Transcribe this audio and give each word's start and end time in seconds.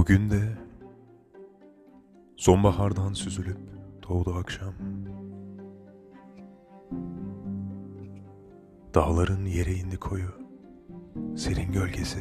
Bugün 0.00 0.30
de 0.30 0.58
sonbahardan 2.36 3.12
süzülüp 3.12 3.58
doğdu 4.08 4.34
akşam. 4.34 4.74
Dağların 8.94 9.44
yere 9.46 9.72
indi 9.74 9.96
koyu, 9.96 10.30
serin 11.36 11.72
gölgesi. 11.72 12.18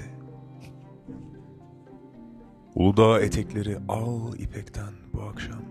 Uludağ 2.76 3.22
etekleri 3.22 3.78
al 3.88 4.34
ipekten 4.34 4.94
bu 5.14 5.22
akşam. 5.22 5.62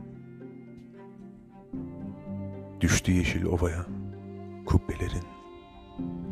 Düştü 2.81 3.13
yeşil 3.13 3.45
ovaya, 3.45 3.87
kubbelerin 4.67 5.27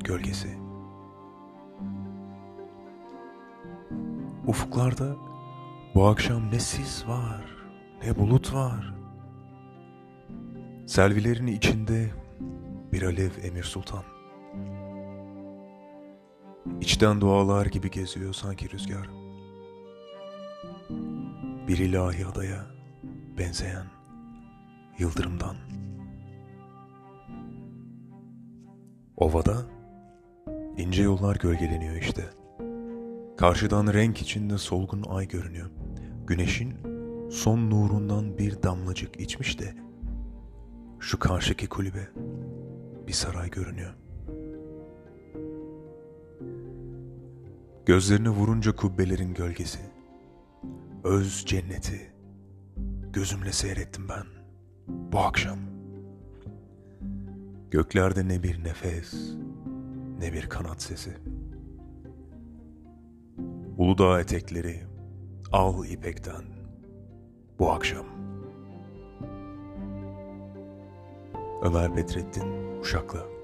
gölgesi. 0.04 0.58
Ufuklarda 4.46 5.35
bu 5.96 6.06
akşam 6.06 6.50
ne 6.52 6.60
sis 6.60 7.08
var, 7.08 7.44
ne 8.04 8.16
bulut 8.16 8.54
var. 8.54 8.94
Selvilerin 10.86 11.46
içinde 11.46 12.10
bir 12.92 13.02
alev 13.02 13.30
Emir 13.42 13.62
Sultan. 13.62 14.02
İçten 16.80 17.20
dualar 17.20 17.66
gibi 17.66 17.90
geziyor 17.90 18.34
sanki 18.34 18.70
rüzgar. 18.70 19.08
Bir 21.68 21.78
ilahi 21.78 22.26
adaya 22.26 22.66
benzeyen 23.38 23.86
yıldırımdan. 24.98 25.56
Ovada 29.16 29.56
ince 30.76 31.02
yollar 31.02 31.36
gölgeleniyor 31.36 31.96
işte. 31.96 32.24
Karşıdan 33.36 33.92
renk 33.92 34.22
içinde 34.22 34.58
solgun 34.58 35.02
ay 35.02 35.28
görünüyor. 35.28 35.70
Güneşin 36.26 36.74
son 37.30 37.70
nurundan 37.70 38.38
bir 38.38 38.62
damlacık 38.62 39.20
içmiş 39.20 39.58
de 39.58 39.74
şu 41.00 41.18
karşıki 41.18 41.66
kulübe 41.66 42.08
bir 43.06 43.12
saray 43.12 43.50
görünüyor. 43.50 43.94
Gözlerini 47.86 48.30
vurunca 48.30 48.76
kubbelerin 48.76 49.34
gölgesi, 49.34 49.78
öz 51.04 51.44
cenneti 51.46 52.12
gözümle 53.12 53.52
seyrettim 53.52 54.08
ben 54.08 54.26
bu 54.88 55.18
akşam. 55.18 55.58
Göklerde 57.70 58.28
ne 58.28 58.42
bir 58.42 58.64
nefes, 58.64 59.14
ne 60.18 60.32
bir 60.32 60.48
kanat 60.48 60.82
sesi. 60.82 61.16
Uludağ 63.78 64.20
etekleri 64.20 64.95
al 65.56 65.84
ipekten 65.84 66.44
bu 67.58 67.70
akşam. 67.70 68.06
Ömer 71.62 71.96
Bedrettin 71.96 72.80
Uşaklı 72.80 73.35